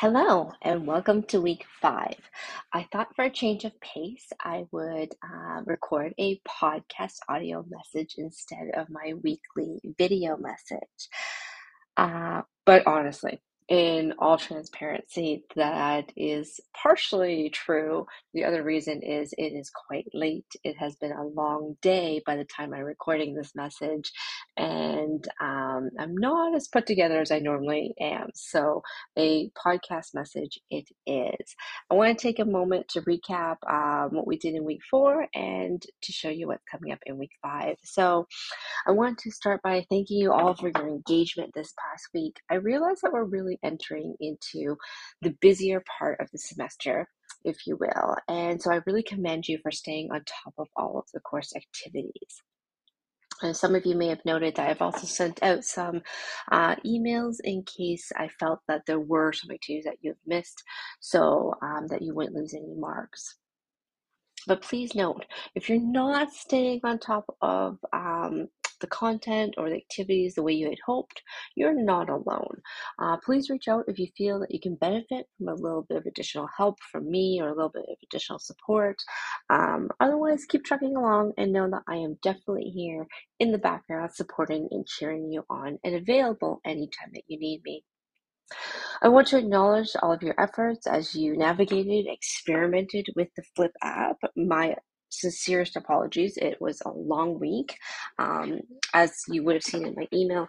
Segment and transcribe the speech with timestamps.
[0.00, 2.16] Hello and welcome to week five.
[2.72, 8.14] I thought for a change of pace, I would uh, record a podcast audio message
[8.16, 11.10] instead of my weekly video message.
[11.98, 18.04] Uh, but honestly, in all transparency, that is partially true.
[18.34, 20.44] The other reason is it is quite late.
[20.64, 24.10] It has been a long day by the time I'm recording this message,
[24.56, 28.30] and um, I'm not as put together as I normally am.
[28.34, 28.82] So,
[29.16, 31.54] a podcast message it is.
[31.92, 35.28] I want to take a moment to recap um, what we did in week four
[35.32, 37.76] and to show you what's coming up in week five.
[37.84, 38.26] So,
[38.84, 42.36] I want to start by thanking you all for your engagement this past week.
[42.50, 44.76] I realize that we're really entering into
[45.22, 47.08] the busier part of the semester,
[47.44, 48.16] if you will.
[48.28, 51.52] And so I really commend you for staying on top of all of the course
[51.54, 52.42] activities.
[53.42, 56.02] And some of you may have noted that I've also sent out some
[56.52, 60.62] uh, emails in case I felt that there were some activities that you've missed
[61.00, 63.36] so um, that you wouldn't lose any marks.
[64.46, 68.48] But please note, if you're not staying on top of um,
[68.80, 71.22] the content or the activities the way you had hoped,
[71.54, 72.60] you're not alone.
[72.98, 75.98] Uh, please reach out if you feel that you can benefit from a little bit
[75.98, 78.96] of additional help from me or a little bit of additional support.
[79.48, 83.06] Um, otherwise, keep trucking along and know that I am definitely here
[83.38, 87.84] in the background supporting and cheering you on and available anytime that you need me.
[89.02, 93.72] I want to acknowledge all of your efforts as you navigated, experimented with the Flip
[93.82, 94.16] app.
[94.36, 94.76] My
[95.10, 96.36] sincerest apologies.
[96.36, 97.76] It was a long week.
[98.18, 98.60] Um,
[98.94, 100.48] as you would have seen in my email,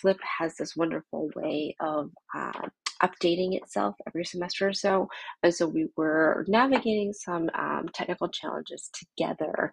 [0.00, 2.68] Flip has this wonderful way of uh,
[3.02, 5.08] updating itself every semester or so.
[5.42, 9.72] And so we were navigating some um, technical challenges together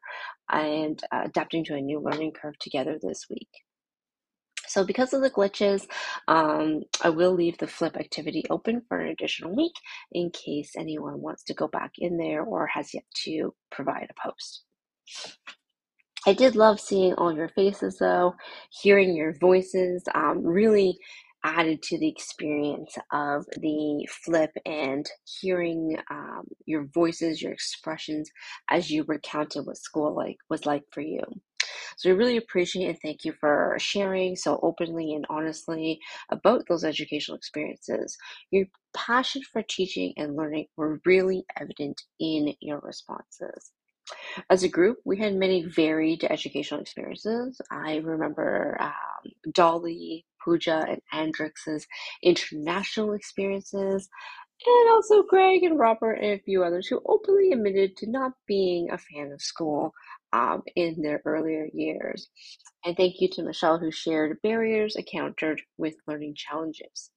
[0.52, 3.50] and uh, adapting to a new learning curve together this week.
[4.70, 5.88] So because of the glitches,
[6.28, 9.74] um, I will leave the flip activity open for an additional week
[10.12, 14.30] in case anyone wants to go back in there or has yet to provide a
[14.30, 14.64] post.
[16.28, 18.36] I did love seeing all your faces though,
[18.72, 20.98] hearing your voices, um, really
[21.44, 25.10] added to the experience of the flip and
[25.42, 28.30] hearing um, your voices, your expressions
[28.70, 31.22] as you recounted what school like was like for you.
[31.98, 36.84] So we really appreciate and thank you for sharing so openly and honestly about those
[36.84, 38.18] educational experiences.
[38.52, 43.72] Your passion for teaching and learning were really evident in your responses.
[44.50, 47.62] As a group, we had many varied educational experiences.
[47.72, 51.86] I remember um, Dolly, Pooja, and Andrix's
[52.24, 54.10] international experiences,
[54.66, 58.90] and also Greg and Robert and a few others who openly admitted to not being
[58.92, 59.94] a fan of school
[60.34, 62.30] um, in their earlier years.
[62.86, 67.12] And thank you to Michelle, who shared barriers encountered with learning challenges.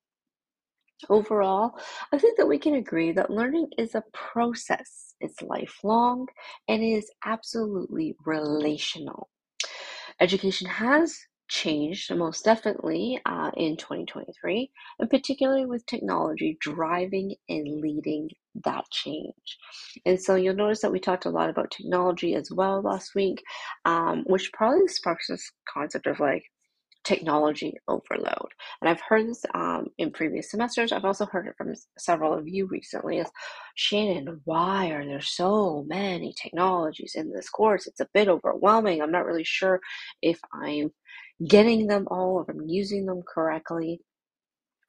[1.08, 1.78] Overall,
[2.12, 5.14] I think that we can agree that learning is a process.
[5.20, 6.28] It's lifelong
[6.68, 9.28] and is absolutely relational.
[10.20, 11.18] Education has
[11.52, 18.30] changed most definitely uh, in 2023, and particularly with technology driving and leading
[18.64, 19.58] that change.
[20.06, 23.42] And so you'll notice that we talked a lot about technology as well last week,
[23.84, 26.44] um, which probably sparks this concept of like
[27.04, 28.48] technology overload.
[28.80, 30.90] And I've heard this um, in previous semesters.
[30.90, 33.28] I've also heard it from several of you recently is
[33.74, 37.86] Shannon, why are there so many technologies in this course?
[37.86, 39.02] It's a bit overwhelming.
[39.02, 39.80] I'm not really sure
[40.22, 40.92] if I'm
[41.48, 44.00] getting them all, if I'm using them correctly.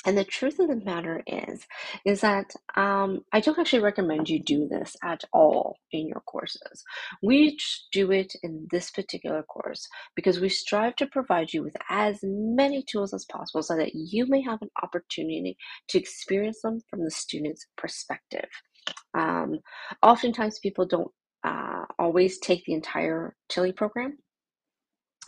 [0.06, 1.66] And the truth of the matter is,
[2.06, 6.84] is that um, I don't actually recommend you do this at all in your courses.
[7.22, 7.58] We
[7.94, 12.84] do it in this particular course because we strive to provide you with as many
[12.84, 15.56] tools as possible so that you may have an opportunity
[15.88, 18.50] to experience them from the student's perspective.
[19.14, 19.60] Um,
[20.02, 21.12] oftentimes, people don't
[21.46, 24.18] uh, always take the entire TILI program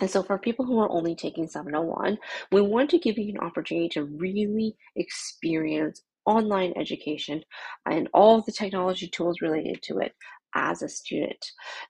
[0.01, 2.17] and so, for people who are only taking 701,
[2.51, 7.41] we want to give you an opportunity to really experience online education
[7.85, 10.13] and all the technology tools related to it
[10.55, 11.45] as a student.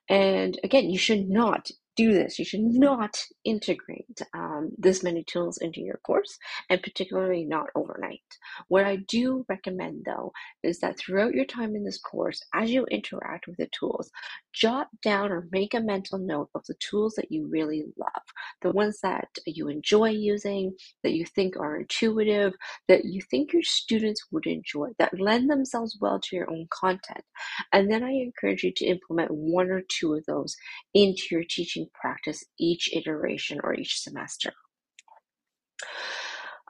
[0.08, 2.38] And again, you should not do this.
[2.38, 6.38] You should not integrate um, this many tools into your course,
[6.70, 8.20] and particularly not overnight.
[8.68, 10.32] What I do recommend, though,
[10.62, 14.10] is that throughout your time in this course, as you interact with the tools,
[14.52, 18.22] jot down or make a mental note of the tools that you really love,
[18.62, 22.52] the ones that you enjoy using, that you think are intuitive,
[22.88, 27.24] that you think your students would enjoy, that lend themselves well to your own content.
[27.72, 30.56] And then I encourage you to implement one or two of those
[30.94, 34.52] into your teaching practice each iteration or each semester.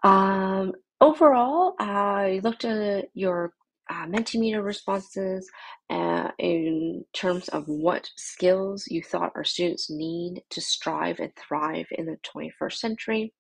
[0.03, 3.53] Um, overall, I looked at your
[3.89, 5.49] uh, Mentimeter responses
[5.91, 11.87] uh, in terms of what skills you thought our students need to strive and thrive
[11.93, 13.33] in the 21st century.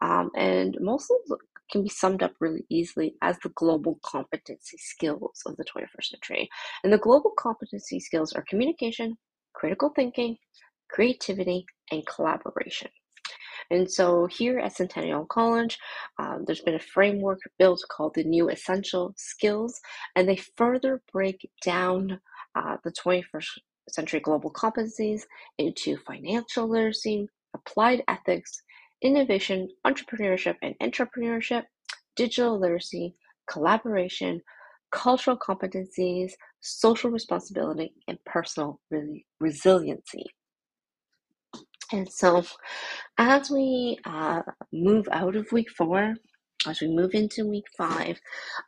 [0.00, 1.38] Um, and most of them
[1.70, 6.48] can be summed up really easily as the global competency skills of the 21st century.
[6.82, 9.16] And the global competency skills are communication,
[9.54, 10.36] critical thinking,
[10.94, 12.88] creativity, and collaboration.
[13.70, 15.76] And so here at Centennial College,
[16.20, 19.80] um, there's been a framework built called the New Essential Skills,
[20.14, 22.20] and they further break down
[22.54, 23.48] uh, the 21st
[23.88, 25.22] century global competencies
[25.58, 28.62] into financial literacy, applied ethics,
[29.02, 31.64] innovation, entrepreneurship, and entrepreneurship,
[32.14, 33.16] digital literacy,
[33.50, 34.40] collaboration,
[34.92, 40.24] cultural competencies, social responsibility, and personal re- resiliency.
[41.92, 42.44] And so,
[43.18, 44.42] as we uh,
[44.72, 46.14] move out of week four,
[46.66, 48.18] as we move into week five,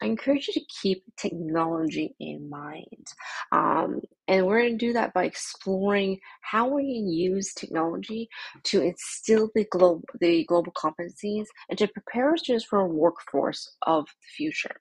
[0.03, 3.07] I encourage you to keep technology in mind.
[3.53, 8.29] Um, and we're going to do that by exploring how we can use technology
[8.65, 13.77] to instill the global, the global competencies and to prepare us just for a workforce
[13.87, 14.77] of the future.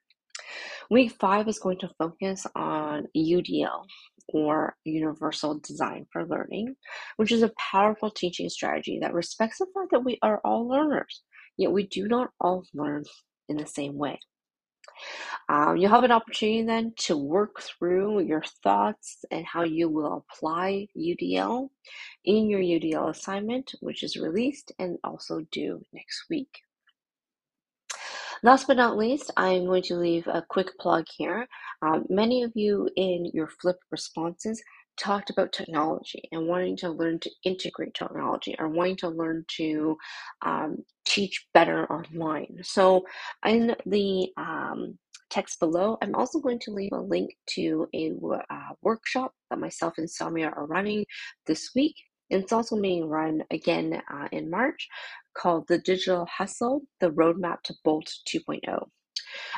[0.90, 3.84] Week five is going to focus on UDL
[4.28, 6.76] or Universal Design for Learning,
[7.16, 11.22] which is a powerful teaching strategy that respects the fact that we are all learners,
[11.56, 13.04] yet we do not all learn
[13.48, 14.18] in the same way.
[15.48, 20.24] Um, you'll have an opportunity then to work through your thoughts and how you will
[20.32, 21.68] apply UDL
[22.24, 26.62] in your UDL assignment, which is released and also due next week.
[28.42, 31.46] Last but not least, I'm going to leave a quick plug here.
[31.82, 34.62] Um, many of you in your flip responses
[34.96, 39.96] talked about technology and wanting to learn to integrate technology or wanting to learn to
[40.42, 42.58] um, teach better online.
[42.62, 43.04] So,
[43.44, 44.98] in the um,
[45.30, 48.12] text below, I'm also going to leave a link to a
[48.50, 51.04] uh, workshop that myself and Samia are running
[51.46, 51.96] this week.
[52.30, 54.88] And it's also being run again uh, in March
[55.36, 58.86] called The Digital Hustle The Roadmap to Bolt 2.0.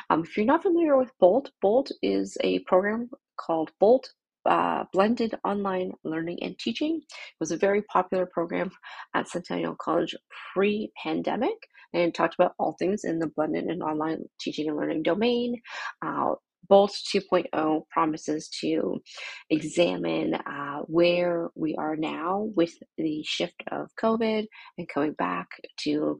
[0.09, 4.11] Um, if you're not familiar with Bolt, Bolt is a program called Bolt
[4.45, 6.97] uh, Blended Online Learning and Teaching.
[6.97, 8.71] It was a very popular program
[9.13, 10.15] at Centennial College
[10.53, 11.55] pre pandemic
[11.93, 15.59] and talked about all things in the blended and online teaching and learning domain.
[16.05, 16.35] Uh,
[16.67, 19.01] Bolt 2.0 promises to
[19.49, 24.45] examine uh, where we are now with the shift of COVID
[24.77, 25.47] and coming back
[25.81, 26.17] to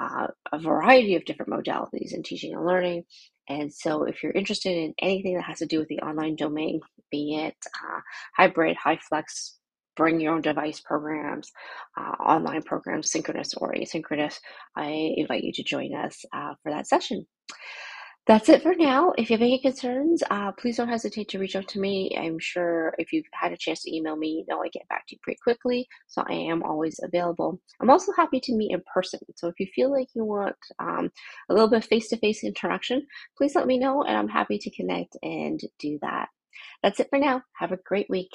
[0.00, 3.04] uh, a variety of different modalities in teaching and learning.
[3.48, 6.80] And so, if you're interested in anything that has to do with the online domain,
[7.10, 8.00] be it uh,
[8.36, 9.58] hybrid, high flex,
[9.96, 11.50] bring your own device programs,
[11.98, 14.38] uh, online programs, synchronous or asynchronous,
[14.76, 17.26] I invite you to join us uh, for that session.
[18.24, 19.12] That's it for now.
[19.18, 22.16] If you have any concerns, uh, please don't hesitate to reach out to me.
[22.16, 25.08] I'm sure if you've had a chance to email me, you know I get back
[25.08, 25.88] to you pretty quickly.
[26.06, 27.60] So I am always available.
[27.80, 29.18] I'm also happy to meet in person.
[29.34, 31.10] So if you feel like you want um,
[31.50, 33.04] a little bit of face to face interaction,
[33.36, 36.28] please let me know and I'm happy to connect and do that.
[36.82, 37.42] That's it for now.
[37.58, 38.30] Have a great week.